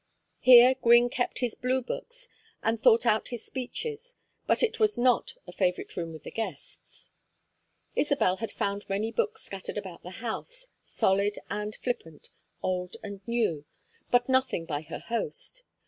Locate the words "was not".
4.79-5.35